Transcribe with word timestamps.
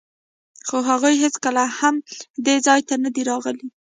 خو 0.67 0.77
هغوی 0.89 1.15
هېڅکله 1.23 1.63
هم 1.79 1.95
دې 2.45 2.55
ځای 2.67 2.81
ته 2.87 2.95
نه 3.03 3.09
دي 3.15 3.23
راغلي. 3.31 3.67